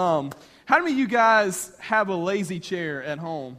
[0.00, 0.30] Um,
[0.64, 3.58] how many of you guys have a lazy chair at home?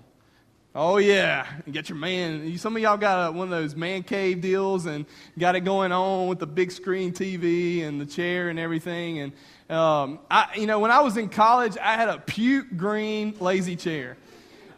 [0.73, 2.57] Oh yeah, you get your man.
[2.57, 5.05] Some of y'all got a, one of those man cave deals and
[5.37, 9.19] got it going on with the big screen TV and the chair and everything.
[9.19, 9.33] And
[9.69, 13.75] um, I, you know, when I was in college, I had a puke green lazy
[13.75, 14.17] chair.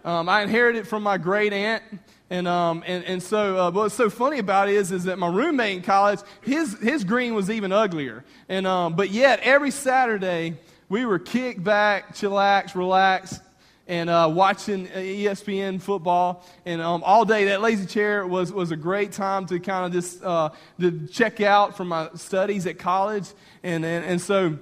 [0.04, 1.82] Um, I inherited it from my great aunt.
[2.30, 5.28] And, um, and, and so, uh, what's so funny about it is, is that my
[5.28, 8.26] roommate in college, his, his green was even uglier.
[8.50, 10.58] And, um, but yet, every Saturday,
[10.90, 13.40] we were kick back, chillax, relax,
[13.88, 16.46] and uh, watching ESPN football.
[16.66, 19.92] And um, all day, that lazy chair was, was a great time to kind of
[19.92, 23.28] just uh, to check out from my studies at college.
[23.64, 24.58] And, and, and so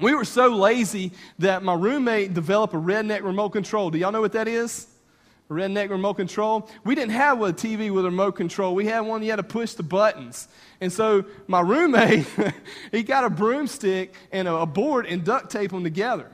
[0.00, 3.90] we were so lazy that my roommate developed a redneck remote control.
[3.90, 4.86] Do y'all know what that is?
[5.50, 6.68] Redneck remote control.
[6.84, 8.74] We didn't have a TV with a remote control.
[8.74, 10.46] We had one you had to push the buttons.
[10.80, 12.26] And so my roommate,
[12.92, 16.30] he got a broomstick and a board and duct tape them together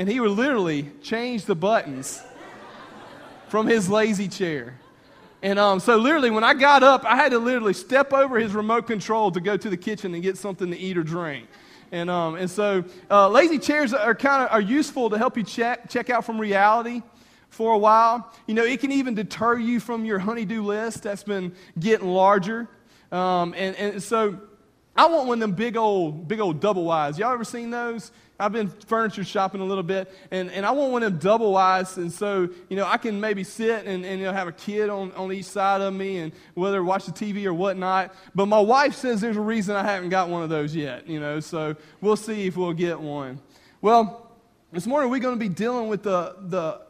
[0.00, 2.22] and he would literally change the buttons
[3.48, 4.78] from his lazy chair.
[5.42, 8.54] And um, so, literally, when I got up, I had to literally step over his
[8.54, 11.48] remote control to go to the kitchen and get something to eat or drink.
[11.92, 15.42] And, um, and so, uh, lazy chairs are kind of are useful to help you
[15.42, 17.02] check, check out from reality
[17.50, 18.32] for a while.
[18.46, 22.68] You know, it can even deter you from your honeydew list that's been getting larger.
[23.12, 24.40] Um, and, and so,
[24.96, 27.18] I want one of them big old, big old double wides.
[27.18, 28.12] Y'all ever seen those?
[28.38, 31.52] I've been furniture shopping a little bit, and, and I want one of them double
[31.52, 34.52] wides, and so, you know, I can maybe sit and, and you know, have a
[34.52, 38.14] kid on, on each side of me, and whether watch the TV or whatnot.
[38.34, 41.20] But my wife says there's a reason I haven't got one of those yet, you
[41.20, 43.40] know, so we'll see if we'll get one.
[43.82, 44.30] Well,
[44.72, 46.80] this morning we're going to be dealing with the, the,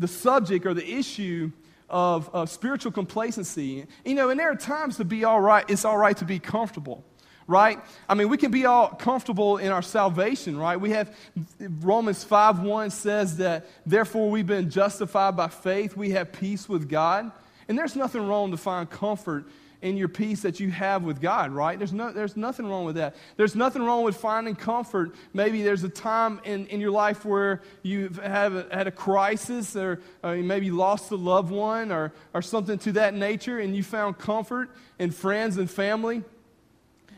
[0.00, 1.52] the subject or the issue
[1.88, 3.86] of, of spiritual complacency.
[4.04, 6.38] You know, and there are times to be all right, it's all right to be
[6.38, 7.04] comfortable
[7.46, 7.80] right?
[8.08, 10.80] I mean, we can be all comfortable in our salvation, right?
[10.80, 11.12] We have
[11.58, 16.88] Romans 5 1 says that, therefore, we've been justified by faith, we have peace with
[16.88, 17.32] God.
[17.66, 19.46] And there's nothing wrong to find comfort
[19.82, 21.78] in your peace that you have with God, right?
[21.78, 23.16] There's, no, there's nothing wrong with that.
[23.36, 25.14] There's nothing wrong with finding comfort.
[25.32, 30.00] Maybe there's a time in, in your life where you've have had a crisis or,
[30.22, 33.82] or you maybe lost a loved one or, or something to that nature and you
[33.82, 36.22] found comfort in friends and family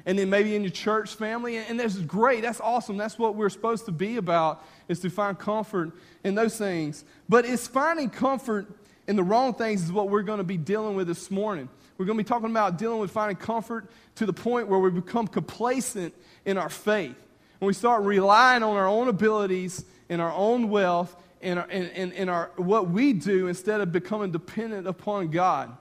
[0.07, 1.57] and then maybe in your church family.
[1.57, 2.43] And, that's great.
[2.43, 2.97] That's awesome.
[2.97, 5.93] That's what we're supposed to be about, is to find comfort
[6.25, 7.05] in those things.
[7.29, 8.67] But it's finding comfort
[9.07, 11.69] in the wrong things is what we're going to be dealing with this morning.
[12.03, 14.91] We're going to be talking about dealing with finding comfort to the point where we
[14.91, 16.13] become complacent
[16.45, 17.15] in our faith.
[17.61, 21.89] When we start relying on our own abilities and our own wealth and, our, and,
[21.95, 25.77] and, and our, what we do instead of becoming dependent upon God.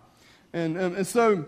[0.54, 1.46] And, and, and so,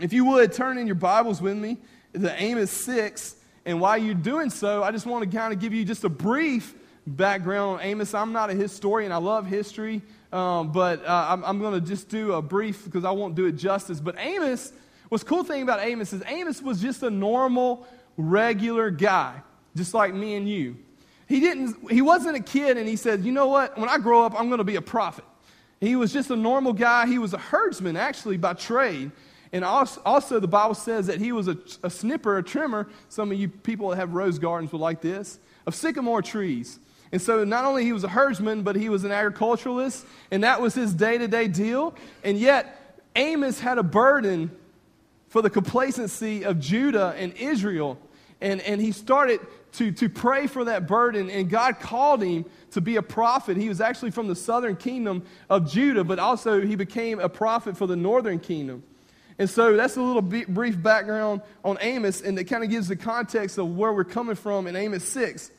[0.00, 1.76] if you would, turn in your Bibles with me
[2.12, 3.36] the Amos 6.
[3.66, 6.08] And while you're doing so, I just want to kind of give you just a
[6.08, 6.74] brief
[7.06, 8.14] background on Amos.
[8.14, 10.00] I'm not a historian, I love history,
[10.32, 13.46] um, but uh, I'm, I'm going to just do a brief because I won't do
[13.46, 14.00] it justice.
[14.00, 14.72] But Amos,
[15.08, 19.42] what's cool thing about Amos is Amos was just a normal, regular guy,
[19.76, 20.76] just like me and you.
[21.28, 24.24] He, didn't, he wasn't a kid and he said, you know what, when I grow
[24.24, 25.24] up, I'm going to be a prophet.
[25.80, 27.06] He was just a normal guy.
[27.06, 29.10] He was a herdsman, actually, by trade.
[29.52, 32.88] And also, the Bible says that he was a, a snipper, a trimmer.
[33.08, 36.78] Some of you people that have rose gardens would like this of sycamore trees.
[37.16, 40.60] And so, not only he was a herdsman, but he was an agriculturalist, and that
[40.60, 41.94] was his day to day deal.
[42.22, 44.50] And yet, Amos had a burden
[45.28, 47.98] for the complacency of Judah and Israel.
[48.42, 49.40] And, and he started
[49.76, 53.56] to, to pray for that burden, and God called him to be a prophet.
[53.56, 57.78] He was actually from the southern kingdom of Judah, but also he became a prophet
[57.78, 58.82] for the northern kingdom.
[59.38, 62.96] And so that's a little brief background on Amos, and it kind of gives the
[62.96, 65.52] context of where we're coming from in Amos 6.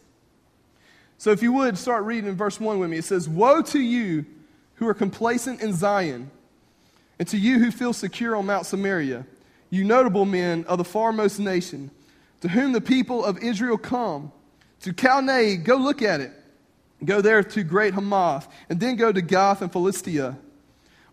[1.17, 3.79] So if you would start reading in verse 1 with me, it says, Woe to
[3.79, 4.25] you
[4.75, 6.29] who are complacent in Zion,
[7.19, 9.25] and to you who feel secure on Mount Samaria,
[9.69, 11.89] you notable men of the farmost nation,
[12.41, 14.31] to whom the people of Israel come.
[14.81, 16.31] To Calneh, go look at it.
[17.03, 20.37] Go there to great Hamath, and then go to Gath and Philistia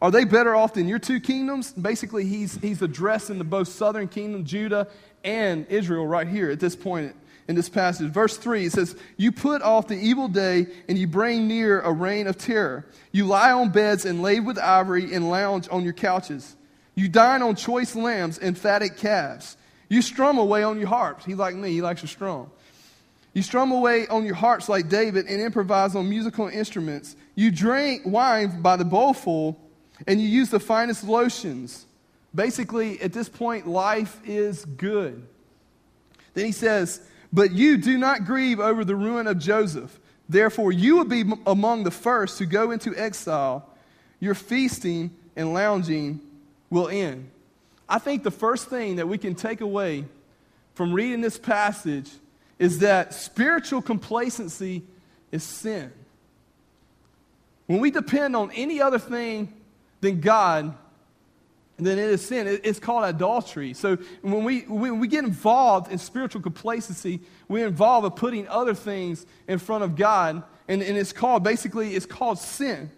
[0.04, 1.72] are they better off than your two kingdoms?
[1.72, 4.86] Basically, he's, he's addressing the both southern kingdom, Judah,
[5.24, 8.10] and Israel right here at this point in this passage.
[8.10, 11.92] Verse 3, it says, You put off the evil day and you bring near a
[11.92, 12.86] reign of terror.
[13.12, 16.56] You lie on beds and laid with ivory and lounge on your couches.
[16.94, 19.56] You dine on choice lambs and fatted calves.
[19.88, 21.24] You strum away on your harps.
[21.24, 22.50] He like me, he likes to strum.
[23.34, 27.16] You strum away on your harps like David and improvise on musical instruments.
[27.34, 29.60] You drink wine by the bowlful
[30.06, 31.84] and you use the finest lotions.
[32.34, 35.26] Basically, at this point, life is good.
[36.34, 37.00] Then he says,
[37.34, 39.98] But you do not grieve over the ruin of Joseph.
[40.28, 43.68] Therefore, you will be among the first to go into exile.
[44.20, 46.20] Your feasting and lounging
[46.70, 47.28] will end.
[47.88, 50.04] I think the first thing that we can take away
[50.74, 52.08] from reading this passage
[52.60, 54.84] is that spiritual complacency
[55.32, 55.90] is sin.
[57.66, 59.52] When we depend on any other thing
[60.00, 60.72] than God,
[61.78, 62.46] then it is sin.
[62.62, 63.74] It's called adultery.
[63.74, 68.74] So when we, when we get involved in spiritual complacency, we involve in putting other
[68.74, 72.90] things in front of God, and, and it's called, basically, it's called sin.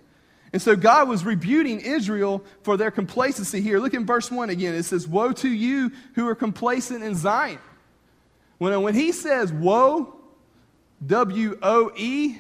[0.52, 3.78] And so God was rebuking Israel for their complacency here.
[3.78, 4.74] Look in verse 1 again.
[4.74, 7.58] It says, Woe to you who are complacent in Zion.
[8.58, 10.14] When, when he says woe,
[11.04, 12.38] W O E,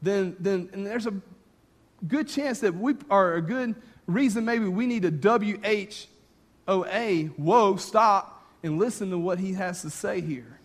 [0.00, 1.14] then, then there's a
[2.06, 3.74] good chance that we are a good
[4.08, 6.08] reason maybe we need a W H
[6.66, 10.58] O A, whoa, whoa, stop, and listen to what he has to say here.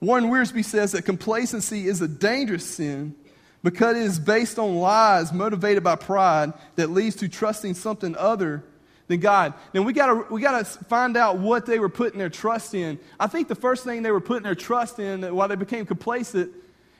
[0.00, 3.14] Warren Wiersbe says that complacency is a dangerous sin
[3.62, 8.64] because it is based on lies motivated by pride that leads to trusting something other
[9.08, 9.52] than God.
[9.74, 12.98] Now we gotta we gotta find out what they were putting their trust in.
[13.18, 16.50] I think the first thing they were putting their trust in while they became complacent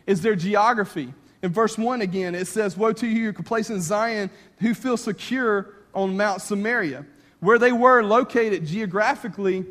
[0.06, 1.14] is their geography.
[1.42, 6.16] In verse 1 again, it says, Woe to you, complacent Zion, who feel secure on
[6.16, 7.06] Mount Samaria.
[7.40, 9.64] Where they were located geographically,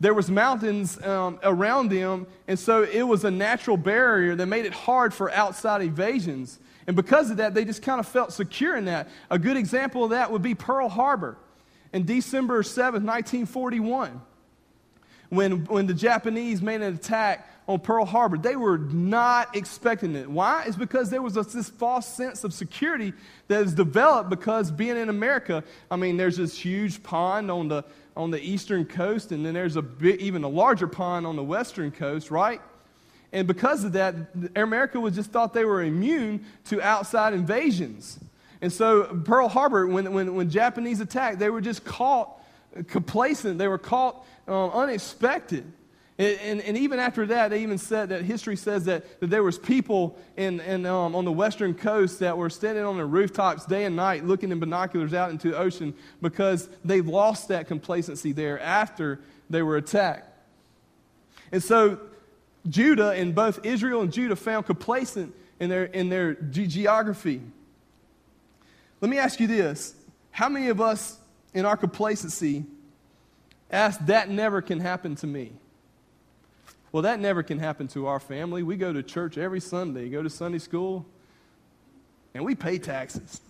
[0.00, 4.64] there was mountains um, around them, and so it was a natural barrier that made
[4.64, 6.58] it hard for outside invasions.
[6.88, 9.08] And because of that, they just kind of felt secure in that.
[9.30, 11.36] A good example of that would be Pearl Harbor
[11.92, 14.20] in December 7th, 1941,
[15.32, 18.36] when, when the Japanese made an attack on Pearl Harbor.
[18.36, 20.28] They were not expecting it.
[20.28, 20.64] Why?
[20.66, 23.14] It's because there was a, this false sense of security
[23.48, 27.82] that is developed because being in America, I mean, there's this huge pond on the,
[28.14, 31.44] on the eastern coast, and then there's a bit, even a larger pond on the
[31.44, 32.60] western coast, right?
[33.32, 34.14] And because of that,
[34.54, 38.20] America was just thought they were immune to outside invasions.
[38.60, 42.38] And so Pearl Harbor, when, when, when Japanese attacked, they were just caught
[42.76, 43.56] uh, complacent.
[43.56, 45.64] They were caught um, unexpected.
[46.18, 49.42] And, and, and, even after that, they even said that history says that, that there
[49.42, 53.64] was people in, in, um, on the western coast that were standing on the rooftops
[53.64, 58.32] day and night looking in binoculars out into the ocean because they lost that complacency
[58.32, 60.28] there after they were attacked.
[61.50, 61.98] And so
[62.68, 67.40] Judah and both Israel and Judah found complacent in their, in their ge- geography.
[69.00, 69.94] Let me ask you this.
[70.30, 71.18] How many of us
[71.54, 72.64] in our complacency
[73.72, 75.52] ask, that never can happen to me?
[76.92, 78.62] Well, that never can happen to our family.
[78.62, 81.06] We go to church every Sunday, go to Sunday school,
[82.34, 83.40] and we pay taxes.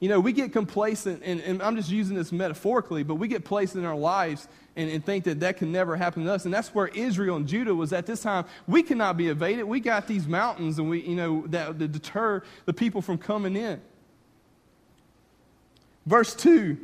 [0.00, 3.44] You know, we get complacent, and, and I'm just using this metaphorically, but we get
[3.44, 4.46] placed in our lives
[4.76, 6.44] and, and, think that that can never happen to us.
[6.44, 8.44] And that's where Israel and Judah was at this time.
[8.68, 9.64] We cannot be evaded.
[9.64, 13.56] We got these mountains, and we, you know, that, that deter the people from coming
[13.56, 13.80] in.
[16.06, 16.78] Verse 2,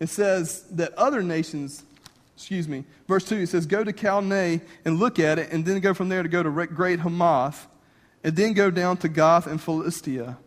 [0.00, 1.82] it says that other nations
[2.38, 5.80] excuse me, verse 2, it says, Go to Calneh and look at it, and then
[5.80, 7.66] go from there to go to Great Hamath,
[8.22, 10.38] and then go down to Gath and Philistia.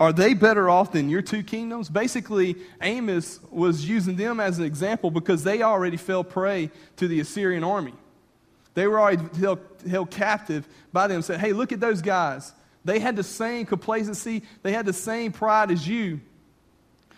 [0.00, 1.88] Are they better off than your two kingdoms?
[1.88, 7.20] Basically, Amos was using them as an example because they already fell prey to the
[7.20, 7.94] Assyrian army.
[8.74, 11.22] They were already held, held captive by them.
[11.22, 12.52] Said, hey, look at those guys.
[12.84, 16.20] They had the same complacency, they had the same pride as you,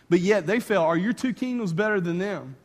[0.09, 0.83] but yet they fell.
[0.83, 2.57] Are your two kingdoms better than them?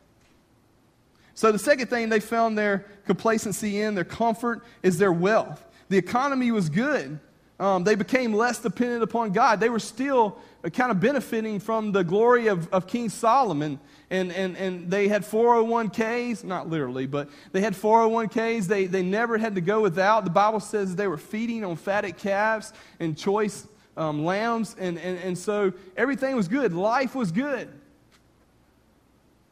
[1.34, 5.64] So, the second thing they found their complacency in, their comfort, is their wealth.
[5.88, 7.18] The economy was good.
[7.58, 9.60] Um, they became less dependent upon God.
[9.60, 13.78] They were still uh, kind of benefiting from the glory of, of King Solomon.
[14.10, 18.66] And, and, and they had 401ks, not literally, but they had 401ks.
[18.66, 20.24] They, they never had to go without.
[20.24, 24.76] The Bible says they were feeding on fatted calves and choice um, lambs.
[24.78, 26.72] And, and, and so everything was good.
[26.72, 27.68] Life was good.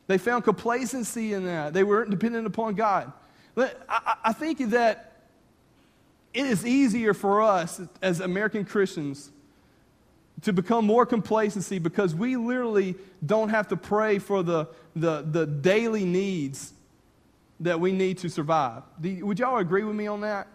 [0.07, 1.73] They found complacency in that.
[1.73, 3.13] They weren't dependent upon God.
[3.57, 5.11] I, I think that
[6.33, 9.31] it is easier for us as American Christians
[10.43, 12.95] to become more complacency because we literally
[13.25, 16.73] don't have to pray for the, the, the daily needs
[17.61, 18.83] that we need to survive.
[19.03, 20.49] would y'all agree with me on that?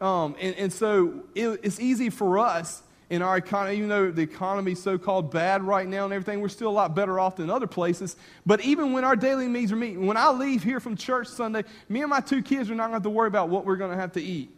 [0.00, 4.22] Um, and, and so it, it's easy for us in our economy, even though the
[4.22, 7.36] economy is so called bad right now and everything, we're still a lot better off
[7.36, 8.16] than other places.
[8.44, 11.64] But even when our daily needs are met, when I leave here from church Sunday,
[11.88, 13.76] me and my two kids are not going to have to worry about what we're
[13.76, 14.54] going to have to eat.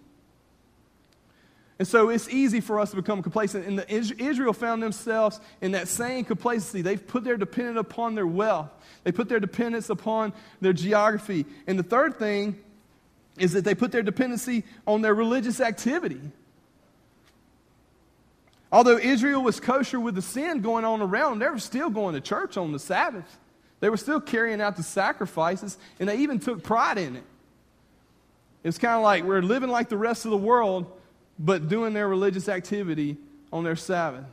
[1.78, 3.66] And so it's easy for us to become complacent.
[3.66, 6.82] And the, Israel found themselves in that same complacency.
[6.82, 8.70] They've put their dependence upon their wealth,
[9.04, 11.47] they put their dependence upon their geography.
[11.68, 12.59] And the third thing
[13.40, 16.20] is that they put their dependency on their religious activity.
[18.70, 22.20] Although Israel was kosher with the sin going on around they were still going to
[22.20, 23.38] church on the Sabbath.
[23.80, 27.25] They were still carrying out the sacrifices, and they even took pride in it.
[28.62, 30.87] It's kind of like we're living like the rest of the world,
[31.38, 33.16] but doing their religious activity
[33.50, 34.26] on their Sabbath.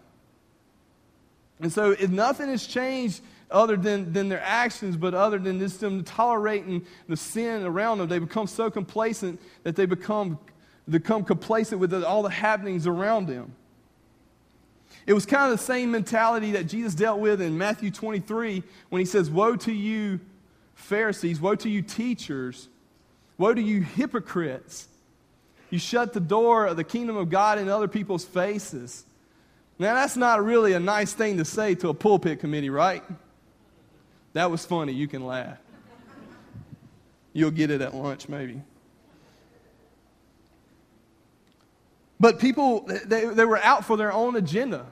[1.62, 5.80] And so, if nothing has changed other than, than their actions, but other than just
[5.80, 10.38] them tolerating the sin around them, they become so complacent that they become,
[10.90, 13.54] become complacent with all the happenings around them.
[15.06, 19.00] It was kind of the same mentality that Jesus dealt with in Matthew 23 when
[19.00, 20.20] he says, Woe to you,
[20.76, 22.68] Pharisees, woe to you, teachers,
[23.38, 24.88] woe to you, hypocrites.
[25.70, 29.06] You shut the door of the kingdom of God in other people's faces.
[29.80, 33.04] Now, that's not really a nice thing to say to a pulpit committee, right?
[34.38, 34.94] That was funny.
[34.94, 35.58] You can laugh.
[37.34, 38.62] You'll get it at lunch, maybe.
[42.20, 44.86] But people, they, they were out for their own agenda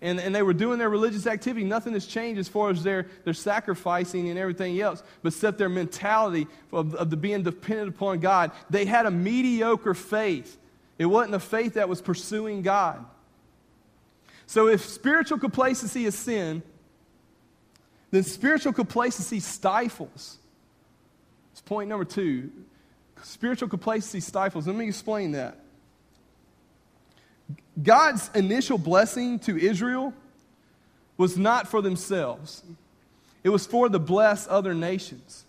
[0.00, 1.66] and, and they were doing their religious activity.
[1.66, 5.68] Nothing has changed as far as their, their sacrificing and everything else, but set their
[5.68, 8.50] mentality of, of the being dependent upon God.
[8.70, 10.56] They had a mediocre faith.
[10.96, 13.04] It wasn't a faith that was pursuing God.
[14.46, 16.62] So if spiritual complacency is sin,
[18.14, 20.38] then spiritual complacency stifles.
[21.52, 22.50] It's point number two.
[23.22, 24.66] Spiritual complacency stifles.
[24.66, 25.58] Let me explain that.
[27.82, 30.14] God's initial blessing to Israel
[31.16, 32.62] was not for themselves,
[33.42, 35.44] it was for the bless other nations.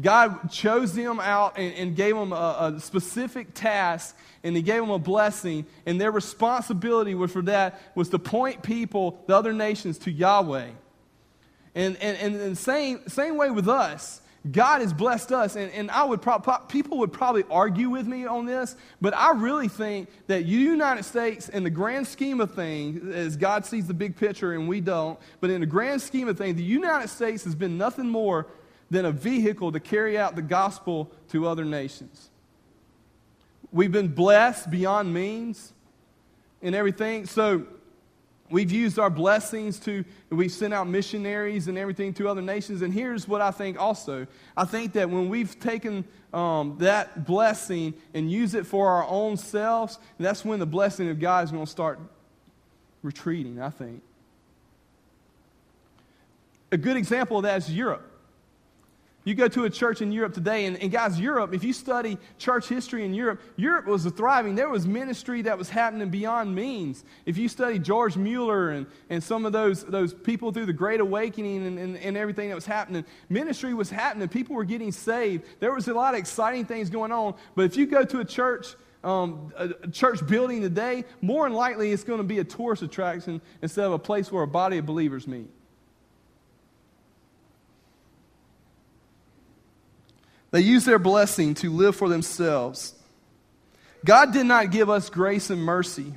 [0.00, 4.80] God chose them out and, and gave them a, a, specific task, and He gave
[4.80, 9.52] them a blessing, and their responsibility was for that was to point people, the other
[9.52, 10.70] nations, to Yahweh.
[11.74, 14.20] And, and, and same, same way with us.
[14.50, 18.24] God has blessed us, and, and I would pro- people would probably argue with me
[18.24, 22.54] on this, but I really think that the United States, in the grand scheme of
[22.54, 26.26] things, as God sees the big picture and we don't, but in the grand scheme
[26.26, 28.46] of things, the United States has been nothing more
[28.90, 32.30] than a vehicle to carry out the gospel to other nations.
[33.72, 35.74] We've been blessed beyond means
[36.62, 37.26] and everything.
[37.26, 37.66] So
[38.50, 42.82] We've used our blessings to, we've sent out missionaries and everything to other nations.
[42.82, 44.26] And here's what I think also
[44.56, 49.36] I think that when we've taken um, that blessing and use it for our own
[49.36, 52.00] selves, that's when the blessing of God is going to start
[53.02, 54.02] retreating, I think.
[56.72, 58.09] A good example of that is Europe.
[59.24, 62.16] You go to a church in Europe today, and, and, guys, Europe, if you study
[62.38, 64.54] church history in Europe, Europe was thriving.
[64.54, 67.04] There was ministry that was happening beyond means.
[67.26, 71.00] If you study George Mueller and, and some of those, those people through the Great
[71.00, 74.26] Awakening and, and, and everything that was happening, ministry was happening.
[74.28, 75.44] People were getting saved.
[75.60, 77.34] There was a lot of exciting things going on.
[77.54, 78.74] But if you go to a church,
[79.04, 83.42] um, a church building today, more than likely it's going to be a tourist attraction
[83.60, 85.50] instead of a place where a body of believers meet.
[90.50, 92.94] They use their blessing to live for themselves.
[94.04, 96.14] God did not give us grace and mercy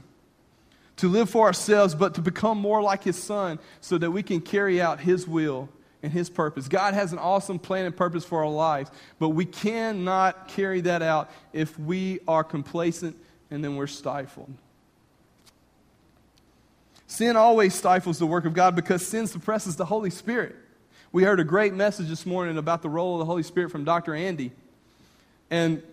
[0.97, 4.41] to live for ourselves, but to become more like His Son so that we can
[4.41, 5.69] carry out His will
[6.01, 6.67] and His purpose.
[6.67, 11.01] God has an awesome plan and purpose for our lives, but we cannot carry that
[11.01, 13.17] out if we are complacent
[13.51, 14.53] and then we're stifled.
[17.07, 20.55] Sin always stifles the work of God because sin suppresses the Holy Spirit.
[21.13, 23.83] We heard a great message this morning about the role of the Holy Spirit from
[23.83, 24.15] Dr.
[24.15, 24.51] Andy.
[25.51, 25.83] And,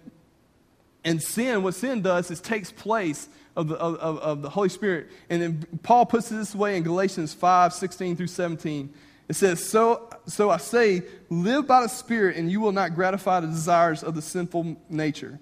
[1.04, 5.08] and sin, what sin does is takes place of the, of, of the Holy Spirit.
[5.28, 8.94] And then Paul puts it this way in Galatians 5 16 through 17.
[9.28, 13.40] It says, so, so I say, live by the Spirit, and you will not gratify
[13.40, 15.38] the desires of the sinful nature.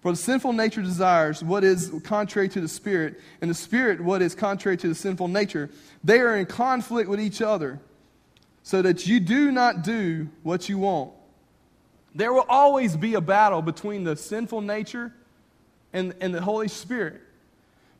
[0.00, 4.22] For the sinful nature desires what is contrary to the Spirit, and the Spirit what
[4.22, 5.68] is contrary to the sinful nature.
[6.02, 7.80] They are in conflict with each other
[8.62, 11.12] so that you do not do what you want.
[12.14, 15.12] There will always be a battle between the sinful nature
[15.92, 17.20] and, and the Holy Spirit.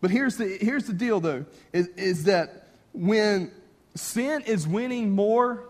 [0.00, 3.52] But here's the, here's the deal, though, is, is that when
[3.95, 5.64] sin is winning more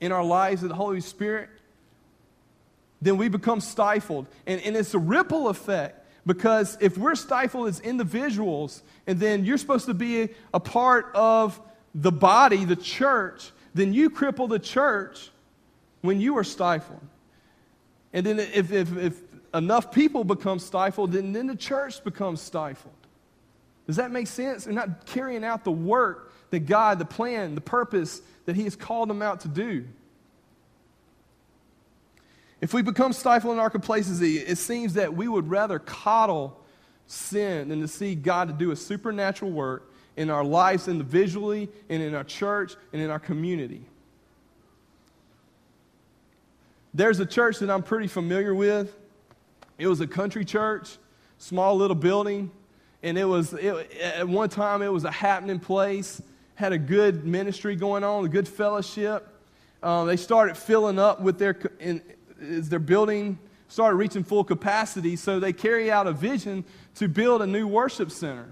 [0.00, 1.48] in our lives than the Holy Spirit,
[3.00, 4.26] then we become stifled.
[4.46, 9.58] And, and it's a ripple effect because if we're stifled as individuals, and then you're
[9.58, 11.58] supposed to be a part of
[11.94, 15.30] the body, the church, then you cripple the church
[16.00, 17.00] when you are stifled.
[18.12, 19.20] And then if, if, if
[19.54, 22.94] enough people become stifled, and then the church becomes stifled.
[23.86, 24.64] Does that make sense?
[24.64, 28.76] They're not carrying out the work that God, the plan, the purpose that He has
[28.76, 29.84] called them out to do.
[32.60, 36.60] If we become stifled in our complacency, it seems that we would rather coddle
[37.06, 39.87] sin than to see God to do a supernatural work
[40.18, 43.80] in our lives individually and in our church and in our community.
[46.92, 48.96] There's a church that I'm pretty familiar with.
[49.78, 50.98] It was a country church,
[51.38, 52.50] small little building,
[53.04, 56.20] and it was it, at one time it was a happening place.
[56.56, 59.28] Had a good ministry going on, a good fellowship.
[59.80, 62.02] Uh, they started filling up with their in,
[62.40, 66.64] as their building started reaching full capacity, so they carry out a vision
[66.96, 68.48] to build a new worship center.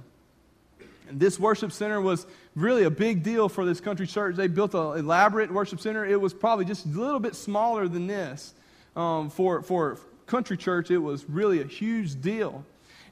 [1.10, 4.36] This worship center was really a big deal for this country church.
[4.36, 6.04] They built an elaborate worship center.
[6.04, 8.54] It was probably just a little bit smaller than this.
[8.96, 12.64] Um, for, for country church, it was really a huge deal.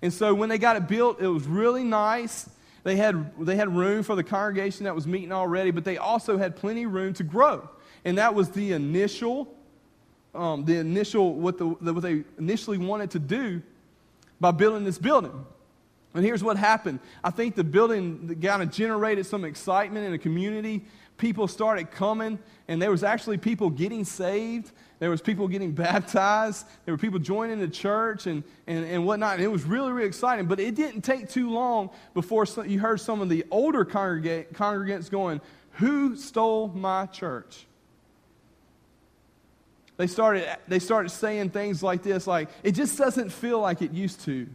[0.02, 2.48] And so when they got it built, it was really nice.
[2.82, 6.36] They had, they had room for the congregation that was meeting already, but they also
[6.36, 7.68] had plenty of room to grow.
[8.04, 9.48] And that was the initial,
[10.34, 13.62] um, the initial what, the, what they initially wanted to do
[14.40, 15.46] by building this building.
[16.14, 17.00] And here's what happened.
[17.24, 20.84] I think the building kind of generated some excitement in the community.
[21.16, 24.70] People started coming, and there was actually people getting saved.
[25.00, 26.66] There was people getting baptized.
[26.84, 29.34] There were people joining the church and, and, and whatnot.
[29.34, 30.46] And it was really, really exciting.
[30.46, 35.40] But it didn't take too long before you heard some of the older congregants going,
[35.72, 37.66] Who stole my church?
[39.96, 43.92] They started, they started saying things like this, like, it just doesn't feel like it
[43.92, 44.48] used to.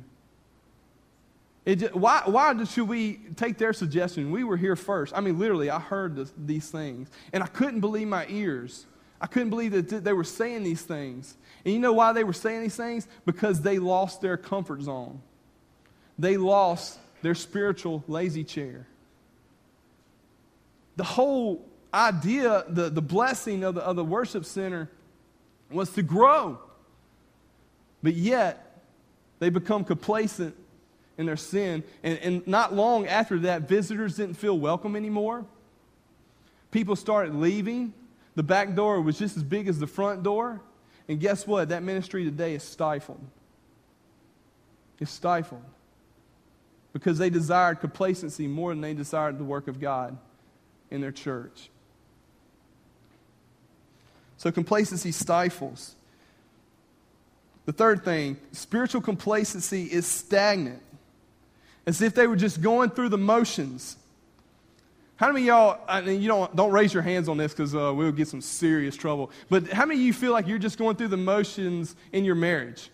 [1.75, 4.31] Just, why, why should we take their suggestion?
[4.31, 5.13] We were here first.
[5.15, 8.85] I mean, literally, I heard this, these things, and I couldn't believe my ears.
[9.21, 11.35] I couldn't believe that they were saying these things.
[11.65, 13.07] And you know why they were saying these things?
[13.25, 15.21] Because they lost their comfort zone.
[16.17, 18.88] They lost their spiritual lazy chair.
[20.95, 24.89] The whole idea, the, the blessing of the, of the worship center
[25.71, 26.59] was to grow.
[28.01, 28.81] But yet,
[29.39, 30.55] they become complacent
[31.19, 31.84] in their sin.
[32.01, 35.45] And, and not long after that, visitors didn't feel welcome anymore.
[36.71, 37.93] People started leaving.
[38.36, 40.62] The back door was just as big as the front door.
[41.10, 41.69] And guess what?
[41.69, 43.19] That ministry today is stifled.
[44.99, 45.63] It's stifled.
[46.93, 50.17] Because they desired complacency more than they desired the work of God
[50.89, 51.69] in their church.
[54.38, 55.95] So complacency stifles.
[57.65, 60.82] The third thing, spiritual complacency is stagnant
[61.86, 63.98] as if they were just going through the motions.
[65.15, 67.94] How many y'all, I mean, you don't, don't raise your hands on this because uh,
[67.94, 70.96] we'll get some serious trouble, but how many of you feel like you're just going
[70.96, 72.89] through the motions in your marriage?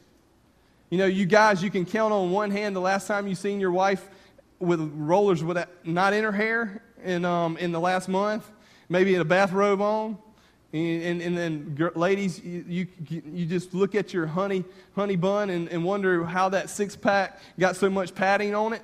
[0.89, 3.59] You know, you guys, you can count on one hand the last time you seen
[3.59, 4.07] your wife
[4.59, 8.49] with rollers with not in her hair in, um, in the last month,
[8.89, 10.17] maybe in a bathrobe on.
[10.75, 15.49] And, and, and then, ladies, you, you, you, just look at your honey, honey bun
[15.49, 18.81] and, and wonder how that six pack got so much padding on it.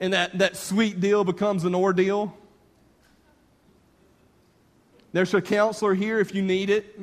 [0.00, 2.36] And that, that sweet deal becomes an ordeal.
[5.14, 7.00] There's a counselor here if you need it.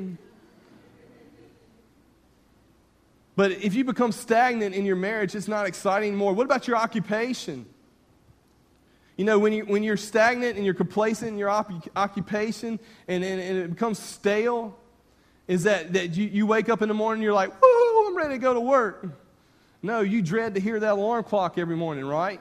[3.35, 6.33] But if you become stagnant in your marriage, it's not exciting anymore.
[6.33, 7.65] What about your occupation?
[9.17, 13.23] You know, when, you, when you're stagnant and you're complacent in your op- occupation and,
[13.23, 14.77] and, and, it becomes stale,
[15.47, 18.15] is that, that you, you wake up in the morning and you're like, woo, I'm
[18.15, 19.07] ready to go to work.
[19.83, 22.39] No, you dread to hear that alarm clock every morning, right?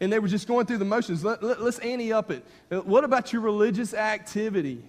[0.00, 1.24] And they were just going through the motions.
[1.24, 2.44] Let, let, let's ante up it.
[2.70, 4.82] Uh, what about your religious activity?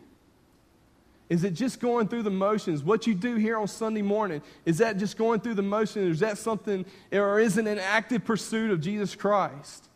[1.31, 2.83] Is it just going through the motions?
[2.83, 6.15] What you do here on Sunday morning, is that just going through the motions?
[6.15, 9.87] Is that something, or is it an active pursuit of Jesus Christ?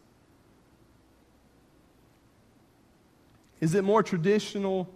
[3.60, 4.88] Is it more traditional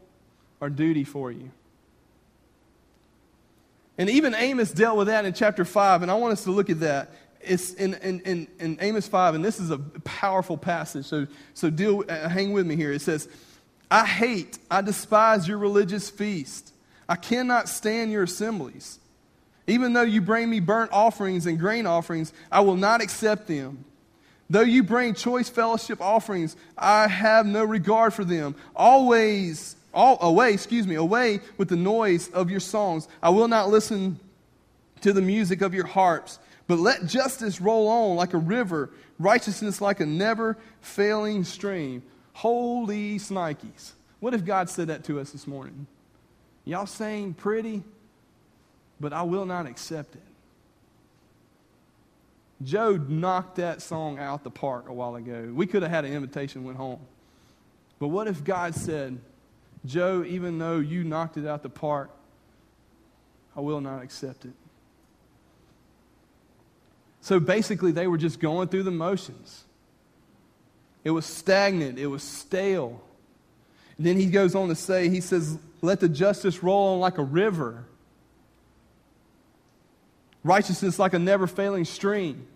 [0.61, 1.51] or duty for you?
[3.97, 6.69] And even Amos dealt with that in chapter 5, and I want us to look
[6.69, 7.11] at that.
[7.41, 11.69] It's in, in, in, in Amos 5, and this is a powerful passage, so, so
[11.69, 12.93] deal, uh, hang with me here.
[12.93, 13.27] It says,
[13.91, 16.73] I hate, I despise your religious feast.
[17.07, 18.99] I cannot stand your assemblies.
[19.65, 23.85] Even though you bring me burnt offerings and grain offerings, I will not accept them.
[24.49, 28.55] Though you bring choice fellowship offerings, I have no regard for them.
[28.75, 33.07] Always, all, away, excuse me, away with the noise of your songs.
[33.21, 34.19] I will not listen
[35.01, 39.81] to the music of your harps, but let justice roll on like a river, righteousness
[39.81, 42.01] like a never failing stream.
[42.39, 43.93] Holy snikes.
[44.19, 45.87] What if God said that to us this morning?
[46.65, 47.83] Y'all saying pretty?
[48.99, 50.21] but I will not accept it.
[52.61, 55.49] Joe knocked that song out the park a while ago.
[55.53, 56.99] We could have had an invitation, went home.
[57.99, 59.17] But what if God said,
[59.85, 62.09] Joe, even though you knocked it out the park,
[63.55, 64.51] I will not accept it?
[67.21, 69.63] So basically, they were just going through the motions.
[71.03, 73.01] It was stagnant, it was stale.
[73.97, 77.17] And then he goes on to say, he says, Let the justice roll on like
[77.17, 77.85] a river,
[80.43, 82.47] righteousness like a never failing stream.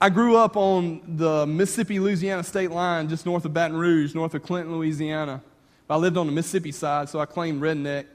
[0.00, 4.34] I grew up on the Mississippi Louisiana state line just north of Baton Rouge, north
[4.34, 5.40] of Clinton, Louisiana.
[5.88, 8.06] I lived on the Mississippi side, so I claimed redneck.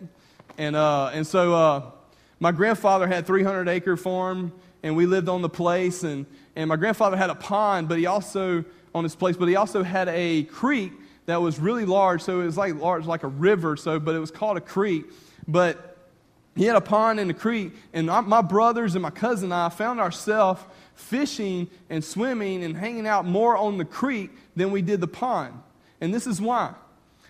[0.58, 1.92] And, uh, and so uh,
[2.40, 4.52] my grandfather had 300 acre farm,
[4.84, 6.04] and we lived on the place.
[6.04, 8.64] And, and my grandfather had a pond, but he also,
[8.94, 10.94] on his place, but he also had a creek
[11.26, 12.22] that was really large.
[12.22, 15.06] So it was like large, like a river, so, but it was called a creek.
[15.48, 15.98] But
[16.56, 19.70] he had a pond and a creek, and my brothers and my cousin and I
[19.70, 20.62] found ourselves
[20.94, 25.54] fishing and swimming and hanging out more on the creek than we did the pond.
[26.02, 26.74] And this is why.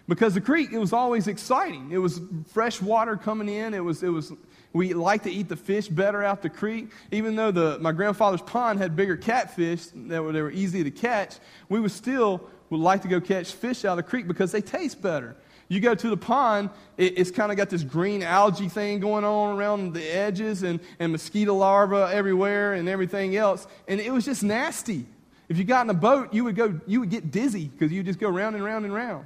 [0.08, 1.92] Because the creek, it was always exciting.
[1.92, 3.76] It was fresh water coming in.
[3.76, 4.34] It was, it was,
[4.74, 6.92] we liked to eat the fish better out the creek.
[7.12, 10.92] Even though the, my grandfather's pond had bigger catfish that were, they were easy to
[10.92, 11.38] catch,
[11.70, 14.62] we would still would like to go catch fish out of the creek because they
[14.62, 15.36] taste better.
[15.70, 19.24] You go to the pond, it, it's kind of got this green algae thing going
[19.24, 23.68] on around the edges and, and mosquito larvae everywhere and everything else.
[23.88, 25.06] And it was just nasty.
[25.48, 28.00] If you got in a boat, you would, go, you would get dizzy because you
[28.00, 29.26] would just go round and round and round.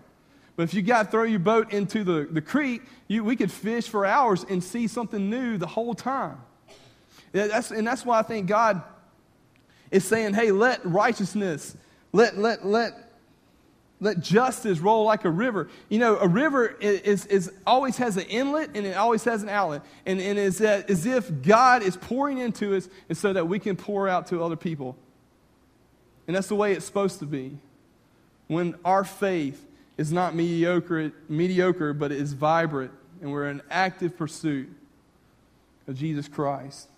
[0.55, 3.51] But if you got to throw your boat into the, the creek, you, we could
[3.51, 6.37] fish for hours and see something new the whole time.
[7.31, 8.83] That's, and that's why I think God
[9.89, 11.75] is saying, hey, let righteousness,
[12.11, 12.93] let, let, let
[14.03, 15.69] let justice roll like a river.
[15.87, 19.49] You know, a river is, is, always has an inlet and it always has an
[19.49, 19.81] outlet.
[20.05, 23.59] And, and it's uh, as if God is pouring into us and so that we
[23.59, 24.97] can pour out to other people.
[26.27, 27.57] And that's the way it's supposed to be.
[28.47, 29.65] When our faith
[29.97, 34.69] is not mediocre, mediocre but it is vibrant and we're in active pursuit
[35.87, 36.89] of Jesus Christ.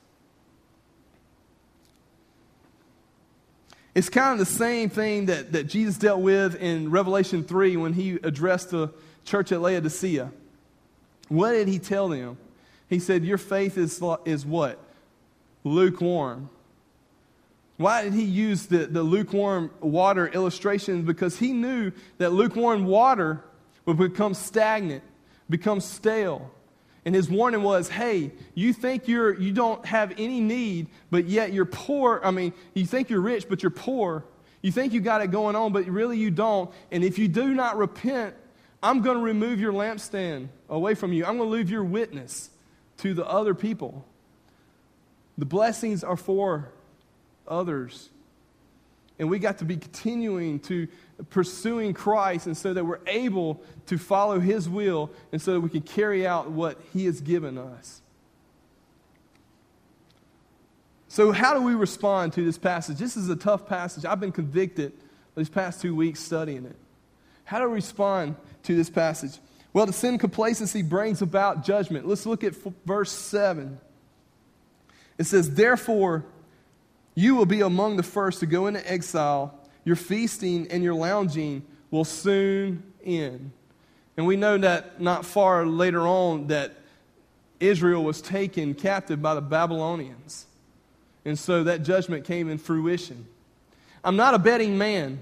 [3.93, 7.93] It's kind of the same thing that, that Jesus dealt with in Revelation 3 when
[7.93, 8.89] he addressed the
[9.23, 10.31] church at Laodicea.
[11.29, 12.38] What did he tell them?
[12.89, 14.79] He said, Your faith is, is what?
[15.63, 16.49] Lukewarm.
[17.77, 21.03] Why did he use the, the lukewarm water illustration?
[21.03, 23.43] Because he knew that lukewarm water
[23.85, 25.03] would become stagnant,
[25.49, 26.51] become stale.
[27.03, 31.53] And his warning was, hey, you think you're, you don't have any need, but yet
[31.53, 32.19] you're poor.
[32.23, 34.25] I mean, you think you're rich, but you're poor.
[34.61, 36.71] You think you got it going on, but really you don't.
[36.91, 38.35] And if you do not repent,
[38.81, 41.25] I'm going to remove your lampstand away from you.
[41.25, 42.49] I'm going to leave your witness
[42.97, 44.05] to the other people.
[45.38, 46.71] The blessings are for
[47.47, 48.10] others.
[49.17, 50.88] And we got to be continuing to
[51.29, 55.69] pursuing Christ and so that we're able to follow His will and so that we
[55.69, 58.01] can carry out what He has given us.
[61.08, 62.97] So, how do we respond to this passage?
[62.97, 64.03] This is a tough passage.
[64.03, 64.91] I've been convicted
[65.38, 66.75] these past two weeks studying it.
[67.45, 69.38] How do we respond to this passage?
[69.71, 72.08] Well, the sin complacency brings about judgment.
[72.08, 72.53] Let's look at
[72.86, 73.77] verse 7.
[75.17, 76.25] It says, Therefore,
[77.15, 81.63] you will be among the first to go into exile your feasting and your lounging
[81.91, 83.51] will soon end.
[84.17, 86.73] And we know that not far later on that
[87.60, 90.47] Israel was taken captive by the Babylonians.
[91.23, 93.25] And so that judgment came in fruition.
[94.04, 95.19] I'm not a betting man.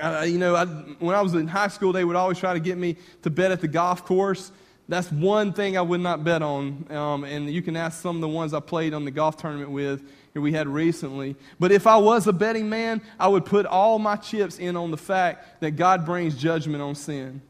[0.00, 2.60] Uh, you know, I, when I was in high school, they would always try to
[2.60, 4.50] get me to bet at the golf course.
[4.88, 6.86] That's one thing I would not bet on.
[6.90, 9.70] Um, and you can ask some of the ones I played on the golf tournament
[9.70, 10.02] with
[10.42, 11.36] we had recently.
[11.60, 14.90] But if I was a betting man, I would put all my chips in on
[14.90, 17.40] the fact that God brings judgment on sin.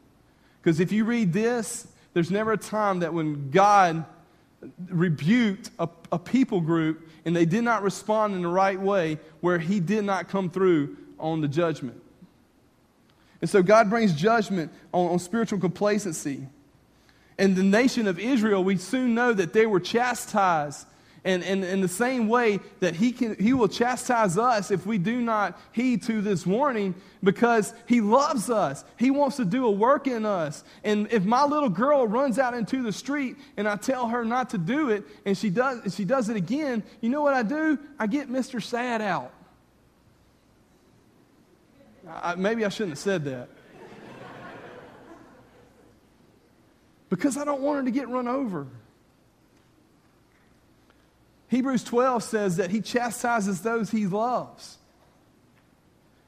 [0.61, 4.05] Because if you read this, there's never a time that when God
[4.87, 9.59] rebuked a, a, people group and they did not respond in the right way where
[9.59, 12.01] he did not come through on the judgment.
[13.41, 16.47] And so God brings judgment on, on spiritual complacency.
[17.37, 20.87] And the nation of Israel, we soon know that they were chastised
[21.25, 24.99] and, and in the same way that he, can, he will chastise us if we
[24.99, 28.85] do not heed to this warning because he loves us.
[28.97, 30.63] He wants to do a work in us.
[30.83, 34.51] And if my little girl runs out into the street and I tell her not
[34.51, 37.41] to do it and she does, and she does it again, you know what I
[37.41, 37.79] do?
[37.97, 38.61] I get Mr.
[38.61, 39.31] Sad out.
[42.07, 43.49] I, maybe I shouldn't have said that.
[47.09, 48.67] because I don't want her to get run over.
[51.55, 54.77] Hebrews 12 says that he chastises those he loves.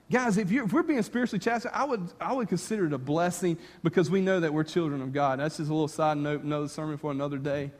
[0.09, 3.57] Guys, if, if, we're being spiritually chastised, I would, I would consider it a blessing
[3.83, 5.41] because we know that we're children of God.
[5.41, 7.71] That's just a little side note, another sermon for another day.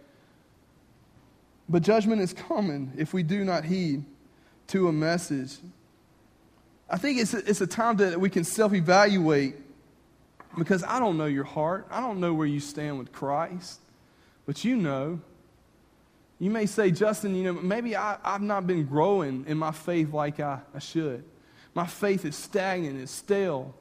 [1.70, 4.04] But judgment is coming if we do not heed
[4.68, 5.56] to a message.
[6.90, 9.56] I think it's a, it's a time that we can self evaluate
[10.58, 11.88] because I don't know your heart.
[11.90, 13.80] I don't know where you stand with Christ,
[14.46, 15.22] but you know.
[16.39, 20.13] You may say, Justin, you know, maybe I, have not been growing in my faith
[20.13, 21.23] like I, I should.
[21.73, 23.73] My faith is stagnant, it's stale.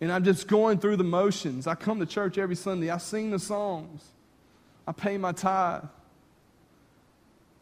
[0.00, 1.66] And I'm just going through the motions.
[1.66, 4.04] I come to church every Sunday, I sing the songs,
[4.86, 5.84] I pay my tithe,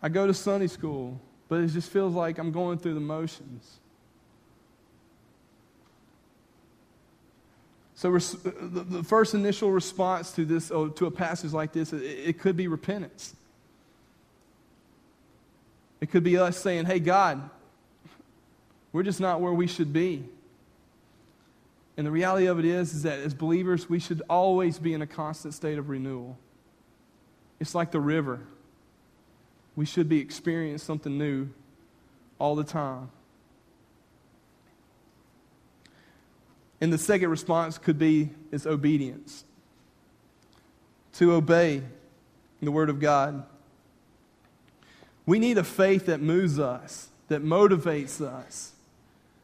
[0.02, 3.80] I go to Sunday school, but it just feels like I'm going through the motions.
[8.02, 8.18] So, uh,
[8.60, 12.66] the first initial response to this, oh, to a passage like this, it could be
[12.66, 13.36] repentance.
[16.00, 17.48] It could be us saying, "Hey, God,
[18.92, 20.24] we're just not where we should be."
[21.96, 25.00] And the reality of it is, is that as believers, we should always be in
[25.00, 26.36] a constant state of renewal.
[27.60, 28.40] It's like the river.
[29.76, 31.50] We should be experiencing something new
[32.40, 33.10] all the time.
[36.82, 39.44] And the second response could be is obedience.
[41.14, 41.82] To obey
[42.60, 43.46] the Word of God.
[45.24, 48.72] We need a faith that moves us, that motivates us.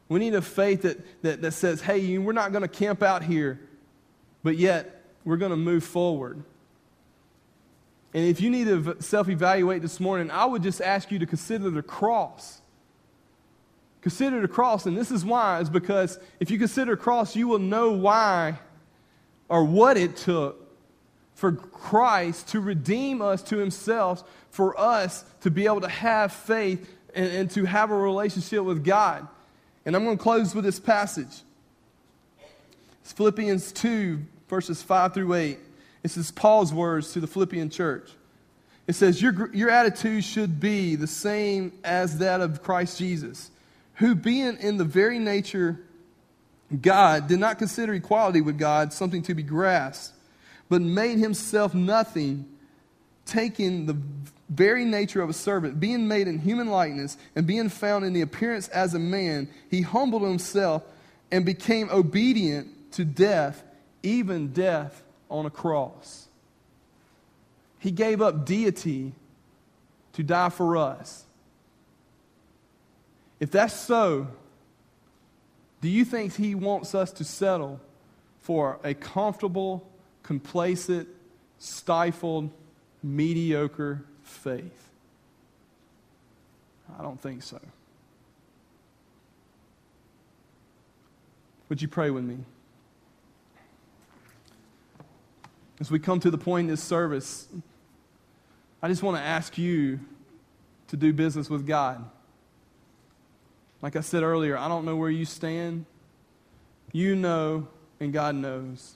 [0.09, 3.23] We need a faith that, that, that says, hey, we're not going to camp out
[3.23, 3.61] here,
[4.43, 6.43] but yet we're going to move forward.
[8.13, 11.25] And if you need to self evaluate this morning, I would just ask you to
[11.25, 12.58] consider the cross.
[14.01, 17.59] Consider the cross, and this is why, is because if you consider cross, you will
[17.59, 18.57] know why
[19.49, 20.65] or what it took
[21.35, 26.89] for Christ to redeem us to himself, for us to be able to have faith
[27.13, 29.27] and, and to have a relationship with God.
[29.85, 31.41] And I'm going to close with this passage.
[33.01, 35.59] It's Philippians 2, verses 5 through 8.
[36.03, 38.09] This is Paul's words to the Philippian church.
[38.87, 43.51] It says, Your, your attitude should be the same as that of Christ Jesus
[43.99, 45.79] who, being in the very nature
[46.81, 50.15] God, did not consider equality with God something to be grasped,
[50.69, 52.45] but made himself nothing,
[53.25, 53.97] taking the
[54.49, 58.21] very nature of a servant, being made in human likeness, and being found in the
[58.21, 60.83] appearance as a man, he humbled himself
[61.31, 63.63] and became obedient to death,
[64.01, 66.27] even death on a cross.
[67.79, 69.13] He gave up deity
[70.13, 71.25] to die for us.
[73.39, 74.27] If that's so,
[75.81, 77.79] do you think he wants us to settle
[78.41, 79.89] for a comfortable,
[80.23, 81.07] complacent,
[81.57, 82.49] stifled,
[83.01, 84.89] mediocre faith?
[86.97, 87.59] I don't think so.
[91.69, 92.39] Would you pray with me?
[95.79, 97.47] As we come to the point in this service,
[98.81, 99.99] I just want to ask you
[100.87, 102.03] to do business with God.
[103.81, 105.85] Like I said earlier, I don't know where you stand.
[106.91, 107.67] You know,
[107.99, 108.95] and God knows.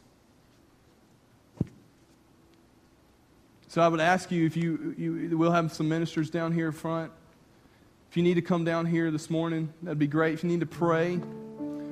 [3.68, 6.74] So I would ask you if you, you we'll have some ministers down here in
[6.74, 7.12] front.
[8.12, 10.36] If you need to come down here this morning, that'd be great.
[10.36, 11.20] If you need to pray,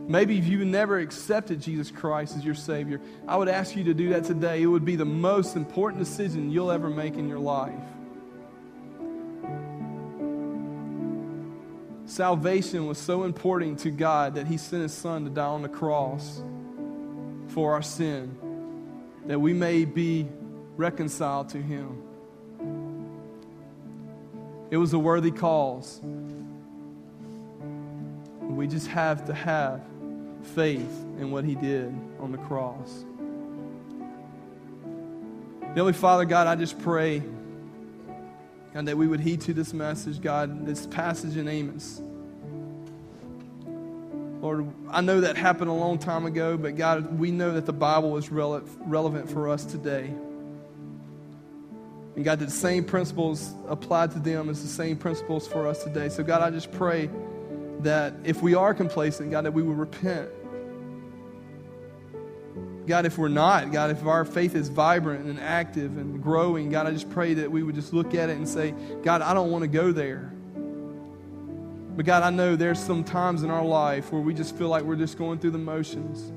[0.08, 3.96] maybe if you've never accepted Jesus Christ as your Savior, I would ask you to
[3.96, 4.62] do that today.
[4.62, 7.74] It would be the most important decision you'll ever make in your life.
[12.12, 15.70] Salvation was so important to God that He sent His Son to die on the
[15.70, 16.44] cross
[17.48, 18.38] for our sin,
[19.28, 20.28] that we may be
[20.76, 22.04] reconciled to Him.
[24.72, 26.02] It was a worthy cause.
[28.42, 29.82] We just have to have
[30.54, 33.06] faith in what He did on the cross.
[35.62, 37.24] Heavenly Father, God, I just pray.
[38.74, 42.02] God, that we would heed to this message, God, this passage in Amos.
[44.42, 47.74] Lord, I know that happened a long time ago, but God, we know that the
[47.74, 50.12] Bible is rele- relevant for us today.
[52.16, 56.10] And God, the same principles applied to them as the same principles for us today.
[56.10, 57.10] So, God, I just pray
[57.82, 60.30] that if we are complacent, God, that we will repent.
[62.88, 66.88] God, if we're not, God, if our faith is vibrant and active and growing, God,
[66.88, 69.52] I just pray that we would just look at it and say, God, I don't
[69.52, 70.32] want to go there.
[71.96, 74.84] But God, I know there's some times in our life where we just feel like
[74.84, 76.32] we're just going through the motions.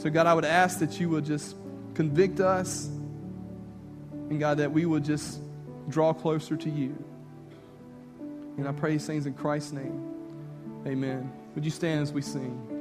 [0.00, 1.56] So, God, I would ask that you would just
[1.94, 2.86] convict us.
[4.28, 5.40] And God, that we would just
[5.88, 6.96] draw closer to you.
[8.56, 10.14] And I pray these things in Christ's name.
[10.86, 11.32] Amen.
[11.54, 12.79] Would you stand as we sing?